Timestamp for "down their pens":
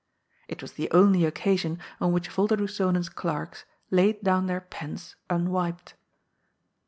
4.23-5.15